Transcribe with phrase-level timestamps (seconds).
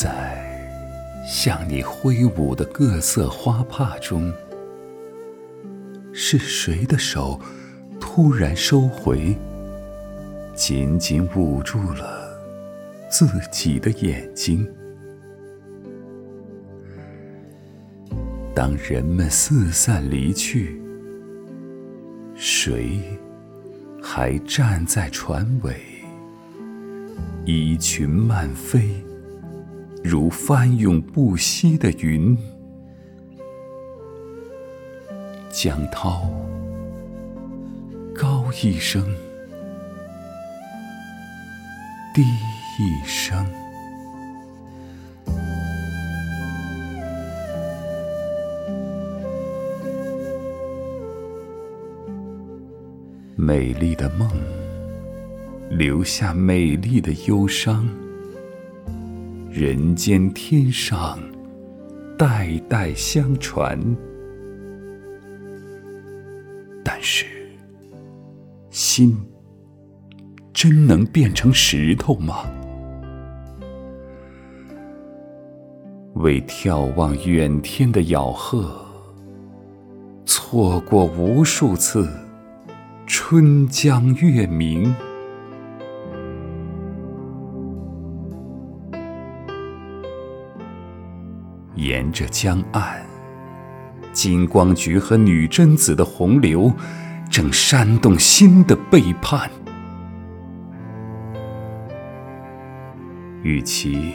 [0.00, 0.38] 在
[1.26, 4.32] 向你挥舞的各色花帕中，
[6.12, 7.40] 是谁的手
[7.98, 9.36] 突然收回，
[10.54, 12.30] 紧紧捂住了
[13.10, 14.64] 自己的眼睛？
[18.54, 20.80] 当人们四散离去，
[22.36, 23.00] 谁
[24.00, 25.74] 还站在船尾？
[27.44, 29.04] 衣裙漫飞，
[30.08, 32.34] 如翻涌不息的云。
[35.50, 36.30] 江涛，
[38.14, 39.04] 高一声，
[42.14, 43.46] 低一声。
[53.36, 54.26] 美丽的梦，
[55.68, 57.86] 留下美丽的忧伤。
[59.58, 61.18] 人间天上，
[62.16, 63.76] 代代相传。
[66.84, 67.26] 但是，
[68.70, 69.18] 心
[70.52, 72.44] 真能变成石头吗？
[76.14, 78.86] 为眺望远天的咬鹤，
[80.24, 82.08] 错过无数次。
[83.08, 84.94] 春江月明，
[91.78, 93.00] 沿着江岸，
[94.12, 96.72] 金光菊和女贞子的洪流
[97.30, 99.48] 正煽动新的背叛。
[103.44, 104.12] 与其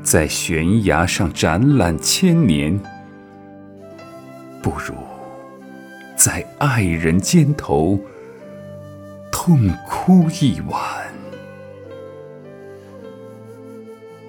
[0.00, 2.78] 在悬崖上展览千年，
[4.62, 4.94] 不如
[6.16, 7.98] 在爱人肩头。
[9.32, 11.01] 痛哭一晚，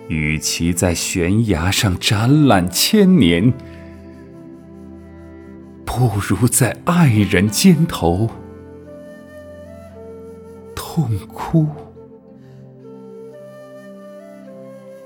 [0.07, 3.53] 与其在悬崖上展览千年，
[5.85, 8.29] 不如在爱人肩头
[10.75, 11.67] 痛哭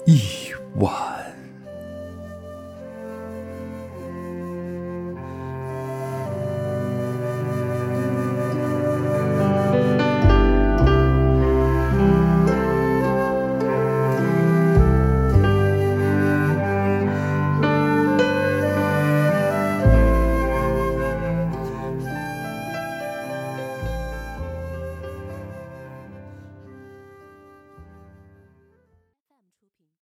[0.06, 0.20] 一
[0.80, 1.27] 晚。